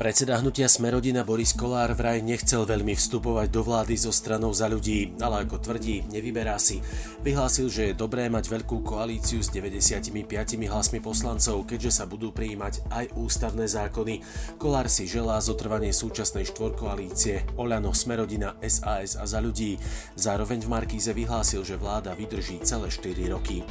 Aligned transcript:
Predseda 0.00 0.40
hnutia 0.40 0.64
Smerodina 0.64 1.28
Boris 1.28 1.52
Kolár 1.52 1.92
vraj 1.92 2.24
nechcel 2.24 2.64
veľmi 2.64 2.96
vstupovať 2.96 3.52
do 3.52 3.60
vlády 3.60 4.00
zo 4.00 4.08
stranou 4.08 4.48
za 4.48 4.64
ľudí, 4.64 5.12
ale 5.20 5.44
ako 5.44 5.60
tvrdí, 5.60 6.08
nevyberá 6.08 6.56
si. 6.56 6.80
Vyhlásil, 7.20 7.68
že 7.68 7.92
je 7.92 8.00
dobré 8.00 8.32
mať 8.32 8.48
veľkú 8.48 8.80
koalíciu 8.80 9.44
s 9.44 9.52
95 9.52 10.08
hlasmi 10.72 11.04
poslancov, 11.04 11.68
keďže 11.68 12.00
sa 12.00 12.08
budú 12.08 12.32
prijímať 12.32 12.80
aj 12.88 13.12
ústavné 13.12 13.68
zákony. 13.68 14.24
Kolár 14.56 14.88
si 14.88 15.04
želá 15.04 15.36
zotrvanie 15.36 15.92
súčasnej 15.92 16.48
štvorkoalície 16.48 17.60
Oľano, 17.60 17.92
Smerodina, 17.92 18.56
SAS 18.64 19.20
a 19.20 19.28
za 19.28 19.36
ľudí. 19.36 19.76
Zároveň 20.16 20.64
v 20.64 20.72
Markíze 20.80 21.12
vyhlásil, 21.12 21.60
že 21.60 21.76
vláda 21.76 22.16
vydrží 22.16 22.64
celé 22.64 22.88
4 22.88 23.36
roky. 23.36 23.68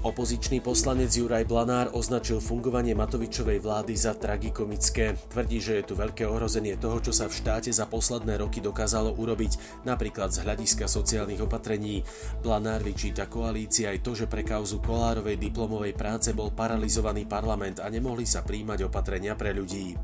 Opozičný 0.00 0.64
poslanec 0.64 1.12
Juraj 1.12 1.44
Blanár 1.44 1.92
označil 1.92 2.40
fungovanie 2.40 2.96
Matovičovej 2.96 3.60
vlády 3.60 3.92
za 3.92 4.16
tragikomické. 4.16 5.12
Tvrdí, 5.28 5.60
že 5.60 5.76
je 5.76 5.92
tu 5.92 5.92
veľké 5.92 6.24
ohrozenie 6.24 6.80
toho, 6.80 7.04
čo 7.04 7.12
sa 7.12 7.28
v 7.28 7.36
štáte 7.36 7.68
za 7.68 7.84
posledné 7.84 8.40
roky 8.40 8.64
dokázalo 8.64 9.12
urobiť, 9.12 9.84
napríklad 9.84 10.32
z 10.32 10.48
hľadiska 10.48 10.88
sociálnych 10.88 11.44
opatrení. 11.44 12.00
Blanár 12.40 12.80
vyčíta 12.80 13.28
koalícii 13.28 13.92
aj 13.92 14.00
to, 14.00 14.16
že 14.16 14.24
pre 14.24 14.40
kauzu 14.40 14.80
Kolárovej 14.80 15.36
diplomovej 15.36 15.92
práce 15.92 16.32
bol 16.32 16.48
paralizovaný 16.48 17.28
parlament 17.28 17.84
a 17.84 17.92
nemohli 17.92 18.24
sa 18.24 18.40
príjmať 18.40 18.88
opatrenia 18.88 19.36
pre 19.36 19.52
ľudí. 19.52 20.00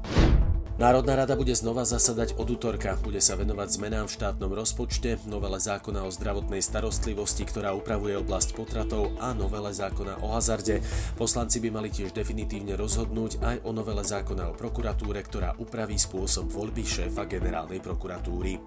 Národná 0.77 1.17
rada 1.17 1.41
bude 1.41 1.57
znova 1.57 1.89
zasadať 1.89 2.37
od 2.37 2.53
útorka. 2.53 3.01
Bude 3.01 3.17
sa 3.25 3.33
venovať 3.33 3.81
zmenám 3.81 4.13
v 4.13 4.15
štátnom 4.21 4.53
rozpočte, 4.53 5.17
novele 5.25 5.57
zákona 5.57 6.05
o 6.05 6.13
zdravotnej 6.13 6.61
starostlivosti, 6.61 7.49
ktorá 7.49 7.73
upravuje 7.73 8.13
oblasť 8.21 8.53
potratov 8.53 9.17
a 9.17 9.33
novele 9.33 9.73
zákona 9.73 10.21
o 10.21 10.37
hazarde. 10.37 10.85
Poslanci 11.17 11.65
by 11.65 11.73
mali 11.73 11.89
tiež 11.89 12.13
definitívne 12.13 12.77
rozhodnúť 12.77 13.41
aj 13.41 13.57
o 13.65 13.73
novele 13.73 14.05
zákona 14.05 14.53
o 14.53 14.57
prokuratúre, 14.61 15.25
ktorá 15.25 15.57
upraví 15.57 15.97
spôsob 15.97 16.53
voľby 16.53 16.85
šéfa 16.85 17.25
generálnej 17.25 17.81
prokuratúry. 17.81 18.61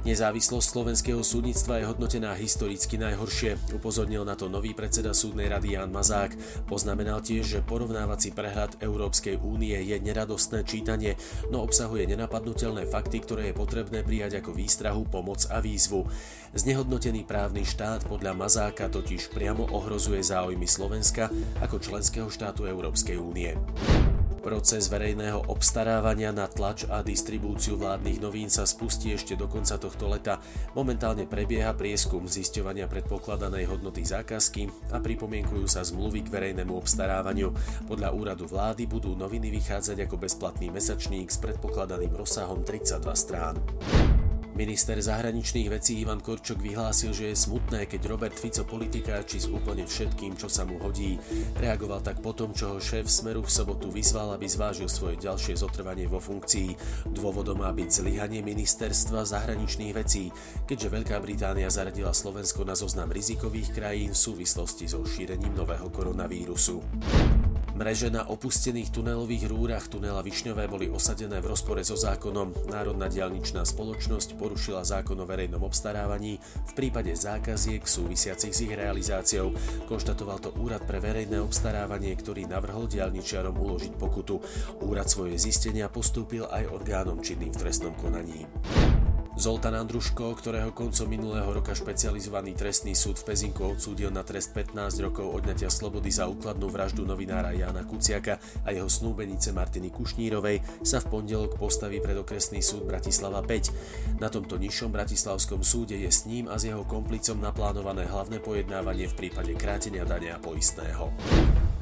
Nezávislosť 0.00 0.64
slovenského 0.64 1.20
súdnictva 1.20 1.76
je 1.76 1.84
hodnotená 1.84 2.32
historicky 2.32 2.96
najhoršie, 2.96 3.76
upozornil 3.76 4.24
na 4.24 4.32
to 4.32 4.48
nový 4.48 4.72
predseda 4.72 5.12
súdnej 5.12 5.52
rady 5.52 5.76
Jan 5.76 5.92
Mazák. 5.92 6.32
Poznamenal 6.64 7.20
tiež, 7.20 7.44
že 7.44 7.60
porovnávací 7.60 8.32
prehľad 8.32 8.80
Európskej 8.80 9.36
únie 9.44 9.76
je 9.76 10.00
neradostné 10.00 10.64
čítanie, 10.64 11.20
no 11.52 11.60
obsahuje 11.60 12.08
nenapadnutelné 12.08 12.88
fakty, 12.88 13.20
ktoré 13.20 13.52
je 13.52 13.58
potrebné 13.60 14.00
prijať 14.00 14.40
ako 14.40 14.56
výstrahu, 14.56 15.04
pomoc 15.04 15.44
a 15.52 15.60
výzvu. 15.60 16.08
Znehodnotený 16.56 17.28
právny 17.28 17.68
štát 17.68 18.08
podľa 18.08 18.32
Mazáka 18.32 18.88
totiž 18.88 19.28
priamo 19.36 19.68
ohrozuje 19.68 20.24
záujmy 20.24 20.64
Slovenska 20.64 21.28
ako 21.60 21.76
členského 21.76 22.32
štátu 22.32 22.64
Európskej 22.64 23.20
únie. 23.20 23.52
Proces 24.40 24.88
verejného 24.88 25.52
obstarávania 25.52 26.32
na 26.32 26.48
tlač 26.48 26.88
a 26.88 27.04
distribúciu 27.04 27.76
vládnych 27.76 28.24
novín 28.24 28.48
sa 28.48 28.64
spustí 28.64 29.12
ešte 29.12 29.36
do 29.36 29.44
konca 29.44 29.76
tohto 29.76 30.08
leta. 30.08 30.40
Momentálne 30.72 31.28
prebieha 31.28 31.76
prieskum 31.76 32.24
zisťovania 32.24 32.88
predpokladanej 32.88 33.68
hodnoty 33.68 34.00
zákazky 34.00 34.72
a 34.96 34.98
pripomienkujú 35.04 35.68
sa 35.68 35.84
zmluvy 35.84 36.24
k 36.24 36.32
verejnému 36.32 36.72
obstarávaniu. 36.72 37.52
Podľa 37.84 38.16
úradu 38.16 38.48
vlády 38.48 38.88
budú 38.88 39.12
noviny 39.12 39.52
vychádzať 39.60 40.08
ako 40.08 40.16
bezplatný 40.16 40.72
mesačník 40.72 41.28
s 41.28 41.36
predpokladaným 41.36 42.16
rozsahom 42.16 42.64
32 42.64 43.12
strán. 43.12 43.60
Minister 44.60 45.00
zahraničných 45.00 45.72
vecí 45.72 46.04
Ivan 46.04 46.20
Korčok 46.20 46.60
vyhlásil, 46.60 47.16
že 47.16 47.32
je 47.32 47.36
smutné, 47.48 47.88
keď 47.88 48.12
Robert 48.12 48.36
Fico 48.36 48.60
či 49.24 49.40
s 49.40 49.48
úplne 49.48 49.88
všetkým, 49.88 50.36
čo 50.36 50.52
sa 50.52 50.68
mu 50.68 50.76
hodí. 50.84 51.16
Reagoval 51.56 52.04
tak 52.04 52.20
po 52.20 52.36
tom, 52.36 52.52
čo 52.52 52.76
ho 52.76 52.76
šéf 52.76 53.08
Smeru 53.08 53.40
v 53.40 53.48
sobotu 53.48 53.88
vyzval, 53.88 54.36
aby 54.36 54.44
zvážil 54.44 54.92
svoje 54.92 55.16
ďalšie 55.16 55.56
zotrvanie 55.56 56.04
vo 56.04 56.20
funkcii. 56.20 56.76
Dôvodom 57.08 57.64
má 57.64 57.72
byť 57.72 58.04
zlyhanie 58.04 58.44
ministerstva 58.44 59.24
zahraničných 59.24 59.96
vecí, 59.96 60.28
keďže 60.68 60.92
Veľká 60.92 61.16
Británia 61.24 61.72
zaradila 61.72 62.12
Slovensko 62.12 62.60
na 62.68 62.76
zoznam 62.76 63.08
rizikových 63.08 63.72
krajín 63.72 64.12
v 64.12 64.20
súvislosti 64.28 64.84
so 64.92 65.00
šírením 65.08 65.56
nového 65.56 65.88
koronavírusu. 65.88 66.84
Mreže 67.80 68.12
na 68.12 68.28
opustených 68.28 68.92
tunelových 68.92 69.48
rúrach 69.48 69.88
tunela 69.88 70.20
Višňové 70.20 70.68
boli 70.68 70.92
osadené 70.92 71.40
v 71.40 71.48
rozpore 71.48 71.80
so 71.80 71.96
zákonom. 71.96 72.68
Národná 72.68 73.08
dialničná 73.08 73.64
spoločnosť 73.64 74.36
porušila 74.36 74.84
zákon 74.84 75.16
o 75.16 75.24
verejnom 75.24 75.64
obstarávaní 75.64 76.36
v 76.44 76.72
prípade 76.76 77.08
zákaziek 77.16 77.80
súvisiacich 77.80 78.52
s 78.52 78.68
ich 78.68 78.76
realizáciou. 78.76 79.56
Konštatoval 79.88 80.44
to 80.44 80.52
Úrad 80.60 80.84
pre 80.84 81.00
verejné 81.00 81.40
obstarávanie, 81.40 82.12
ktorý 82.20 82.44
navrhol 82.44 82.84
dialničiarom 82.84 83.56
uložiť 83.56 83.96
pokutu. 83.96 84.44
Úrad 84.84 85.08
svoje 85.08 85.40
zistenia 85.40 85.88
postúpil 85.88 86.44
aj 86.52 86.68
orgánom 86.68 87.24
činným 87.24 87.56
v 87.56 87.60
trestnom 87.64 87.96
konaní. 87.96 88.44
Zoltán 89.40 89.72
Andruško, 89.72 90.36
ktorého 90.36 90.68
koncom 90.76 91.08
minulého 91.08 91.48
roka 91.48 91.72
špecializovaný 91.72 92.52
trestný 92.52 92.92
súd 92.92 93.24
v 93.24 93.32
Pezinku 93.32 93.72
odsúdil 93.72 94.12
na 94.12 94.20
trest 94.20 94.52
15 94.52 95.00
rokov 95.00 95.32
odňatia 95.32 95.72
slobody 95.72 96.12
za 96.12 96.28
úkladnú 96.28 96.68
vraždu 96.68 97.08
novinára 97.08 97.56
Jana 97.56 97.88
Kuciaka 97.88 98.36
a 98.36 98.68
jeho 98.68 98.84
snúbenice 98.84 99.56
Martiny 99.56 99.88
Kušnírovej, 99.96 100.84
sa 100.84 101.00
v 101.00 101.08
pondelok 101.08 101.56
postaví 101.56 102.04
pred 102.04 102.20
okresný 102.20 102.60
súd 102.60 102.84
Bratislava 102.84 103.40
5. 103.40 104.20
Na 104.20 104.28
tomto 104.28 104.60
nižšom 104.60 104.92
bratislavskom 104.92 105.64
súde 105.64 105.96
je 105.96 106.12
s 106.12 106.28
ním 106.28 106.44
a 106.52 106.60
s 106.60 106.68
jeho 106.68 106.84
komplicom 106.84 107.40
naplánované 107.40 108.12
hlavné 108.12 108.44
pojednávanie 108.44 109.08
v 109.08 109.24
prípade 109.24 109.56
krátenia 109.56 110.04
dania 110.04 110.36
poistného. 110.36 111.16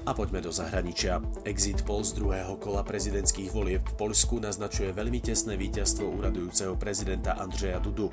A 0.08 0.16
poďme 0.16 0.40
do 0.40 0.48
zahraničia. 0.48 1.20
Exit 1.44 1.84
poll 1.84 2.00
z 2.00 2.16
druhého 2.16 2.56
kola 2.56 2.80
prezidentských 2.80 3.52
volieb 3.52 3.84
v 3.84 4.08
Poľsku 4.08 4.40
naznačuje 4.40 4.88
veľmi 4.88 5.20
tesné 5.20 5.60
víťazstvo 5.60 6.08
úradujúceho 6.08 6.80
prezidenta 6.80 7.36
Andreja 7.36 7.76
Dudu. 7.76 8.08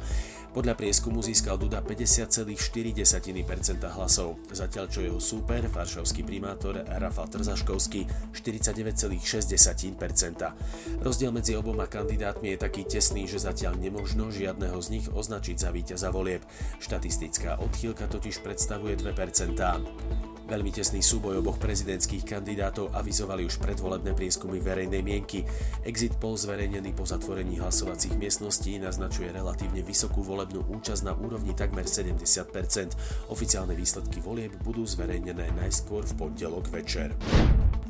Podľa 0.51 0.75
prieskumu 0.75 1.23
získal 1.23 1.55
Duda 1.55 1.79
50,4% 1.79 2.51
hlasov, 3.95 4.43
zatiaľ 4.51 4.85
čo 4.91 5.07
jeho 5.07 5.23
súper, 5.23 5.71
varšavský 5.71 6.27
primátor 6.27 6.83
Rafal 6.83 7.31
Trzaškovský 7.31 8.35
49,6%. 8.35 10.99
Rozdiel 10.99 11.31
medzi 11.31 11.55
oboma 11.55 11.87
kandidátmi 11.87 12.51
je 12.55 12.57
taký 12.59 12.83
tesný, 12.83 13.23
že 13.23 13.39
zatiaľ 13.39 13.79
nemožno 13.79 14.35
žiadneho 14.35 14.75
z 14.83 14.99
nich 14.99 15.07
označiť 15.07 15.55
za 15.55 15.71
víťaza 15.71 16.11
volieb. 16.11 16.43
Štatistická 16.83 17.55
odchýlka 17.63 18.11
totiž 18.11 18.43
predstavuje 18.43 18.99
2%. 18.99 20.35
Veľmi 20.45 20.69
tesný 20.69 21.01
súboj 21.01 21.41
oboch 21.41 21.57
prezidentských 21.57 22.21
kandidátov 22.21 22.93
avizovali 22.93 23.49
už 23.49 23.57
predvolebné 23.57 24.13
prieskumy 24.13 24.61
verejnej 24.61 25.01
mienky. 25.01 25.41
Exit 25.81 26.21
poll 26.21 26.37
zverejnený 26.37 26.93
po 26.93 27.01
zatvorení 27.01 27.57
hlasovacích 27.57 28.13
miestností 28.13 28.77
naznačuje 28.77 29.33
relatívne 29.33 29.81
vysokú 29.81 30.21
volebnú 30.21 30.61
účasť 30.69 31.01
na 31.01 31.17
úrovni 31.17 31.57
takmer 31.57 31.89
70%. 31.89 32.21
Oficiálne 33.33 33.73
výsledky 33.73 34.21
volieb 34.21 34.53
budú 34.61 34.85
zverejnené 34.85 35.49
najskôr 35.57 36.05
v 36.05 36.13
pondelok 36.13 36.69
večer. 36.69 37.17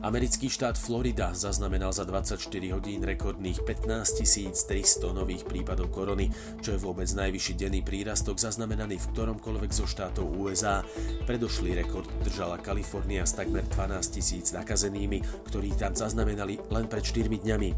Americký 0.05 0.53
štát 0.53 0.77
Florida 0.77 1.33
zaznamenal 1.33 1.89
za 1.89 2.05
24 2.05 2.37
hodín 2.77 3.01
rekordných 3.01 3.65
15 3.65 4.21
300 4.69 5.01
nových 5.09 5.49
prípadov 5.49 5.89
korony, 5.89 6.29
čo 6.61 6.77
je 6.77 6.79
vôbec 6.79 7.09
najvyšší 7.09 7.57
denný 7.57 7.81
prírastok 7.81 8.37
zaznamenaný 8.37 9.01
v 9.01 9.09
ktoromkoľvek 9.17 9.71
zo 9.73 9.89
štátov 9.89 10.29
USA. 10.29 10.85
Predošlý 11.25 11.81
rekord 11.81 12.05
držala 12.21 12.61
Kalifornia 12.61 13.25
s 13.25 13.33
takmer 13.33 13.65
12 13.65 14.13
tisíc 14.13 14.53
nakazenými, 14.53 15.25
ktorí 15.49 15.73
tam 15.73 15.97
zaznamenali 15.97 16.61
len 16.69 16.85
pred 16.85 17.01
4 17.01 17.25
dňami. 17.41 17.73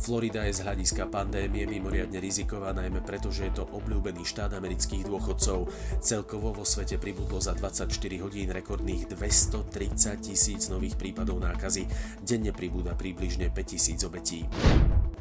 Florida 0.00 0.48
je 0.48 0.56
z 0.56 0.64
hľadiska 0.64 1.12
pandémie 1.12 1.68
mimoriadne 1.68 2.16
riziková, 2.24 2.72
najmä 2.72 3.04
preto, 3.04 3.28
že 3.28 3.52
je 3.52 3.60
to 3.60 3.68
obľúbený 3.76 4.24
štát 4.24 4.56
amerických 4.56 5.04
dôchodcov. 5.12 5.68
Celkovo 6.00 6.56
vo 6.56 6.64
svete 6.64 6.96
pribudlo 6.96 7.36
za 7.36 7.52
24 7.52 7.92
hodín 8.24 8.48
rekordných 8.48 9.12
230 9.12 10.24
tisíc 10.24 10.72
nových 10.72 10.96
prípadov 10.96 11.36
nákazy 11.36 11.65
nákazy. 11.66 11.90
Denne 12.22 12.54
pribúda 12.54 12.94
približne 12.94 13.50
5000 13.50 14.06
obetí. 14.06 14.46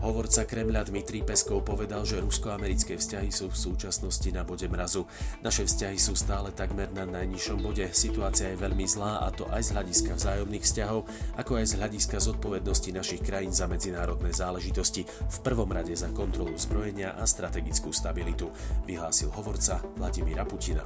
Hovorca 0.06 0.46
Kremľa 0.46 0.86
Dmitrij 0.86 1.26
Peskov 1.26 1.66
povedal, 1.66 2.06
že 2.06 2.22
rusko-americké 2.22 3.02
vzťahy 3.02 3.34
sú 3.34 3.50
v 3.50 3.58
súčasnosti 3.58 4.30
na 4.30 4.46
bode 4.46 4.70
mrazu. 4.70 5.10
Naše 5.42 5.66
vzťahy 5.66 5.98
sú 5.98 6.14
stále 6.14 6.54
takmer 6.54 6.94
na 6.94 7.10
najnižšom 7.10 7.58
bode. 7.66 7.90
Situácia 7.90 8.54
je 8.54 8.62
veľmi 8.62 8.86
zlá 8.86 9.26
a 9.26 9.34
to 9.34 9.50
aj 9.50 9.66
z 9.66 9.74
hľadiska 9.74 10.12
vzájomných 10.14 10.62
vzťahov, 10.62 11.10
ako 11.42 11.52
aj 11.58 11.66
z 11.66 11.74
hľadiska 11.82 12.18
zodpovednosti 12.22 12.90
našich 12.94 13.26
krajín 13.26 13.50
za 13.50 13.66
medzinárodné 13.66 14.30
záležitosti, 14.30 15.10
v 15.10 15.38
prvom 15.42 15.74
rade 15.74 15.98
za 15.98 16.14
kontrolu 16.14 16.54
zbrojenia 16.54 17.18
a 17.18 17.26
strategickú 17.26 17.90
stabilitu, 17.90 18.54
vyhlásil 18.86 19.34
hovorca 19.34 19.82
Vladimíra 19.98 20.46
Putina. 20.46 20.86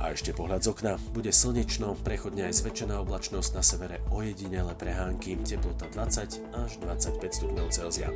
A 0.00 0.16
ešte 0.16 0.32
pohľad 0.32 0.64
z 0.64 0.72
okna. 0.72 0.96
Bude 1.12 1.28
slnečno, 1.28 1.92
prechodne 2.00 2.48
aj 2.48 2.64
zväčšená 2.64 2.96
oblačnosť 3.04 3.50
na 3.52 3.62
severe 3.62 3.96
ojedinele 4.08 4.72
prehánky, 4.72 5.36
teplota 5.44 5.92
20 5.92 6.56
až 6.56 6.70
25 6.80 7.20
stupňov 7.20 7.68
Celzia. 7.68 8.08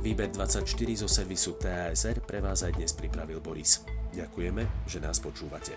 Výber 0.00 0.32
24 0.32 0.64
zo 1.00 1.08
servisu 1.08 1.60
TASR 1.60 2.24
pre 2.24 2.40
vás 2.40 2.64
aj 2.64 2.80
dnes 2.80 2.96
pripravil 2.96 3.40
Boris. 3.44 3.84
Ďakujeme, 4.16 4.88
že 4.88 4.98
nás 5.00 5.20
počúvate. 5.20 5.76